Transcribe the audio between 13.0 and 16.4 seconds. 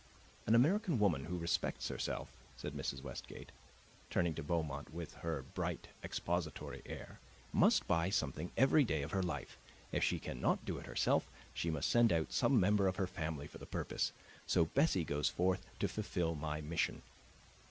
family for the purpose. So Bessie goes forth to fulfill